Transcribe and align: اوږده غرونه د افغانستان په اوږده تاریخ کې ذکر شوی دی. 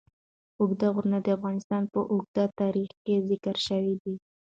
اوږده 0.59 0.87
غرونه 0.95 1.17
د 1.21 1.27
افغانستان 1.37 1.83
په 1.93 1.99
اوږده 2.11 2.45
تاریخ 2.61 2.89
کې 3.03 3.15
ذکر 3.29 3.55
شوی 3.67 3.93
دی. 4.03 4.15